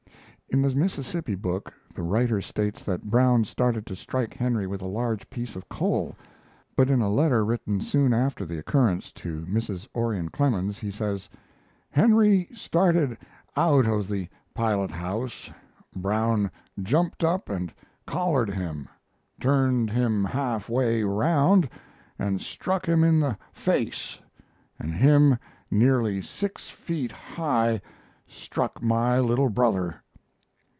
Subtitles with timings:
[0.53, 4.85] [In the Mississippi book the writer states that Brown started to strike Henry with a
[4.85, 6.13] large piece of coal;
[6.75, 9.87] but, in a letter written soon after the occurrence to Mrs.
[9.95, 11.29] Orion Clemens, he says:
[11.89, 13.17] "Henry started
[13.55, 15.49] out of the pilot house
[15.95, 16.51] Brown
[16.83, 17.73] jumped up and
[18.05, 18.89] collared him
[19.39, 21.69] turned him half way around
[22.19, 24.19] and struck him in the face!
[24.77, 25.37] and him
[25.71, 27.81] nearly six feet high
[28.27, 29.95] struck my little brother.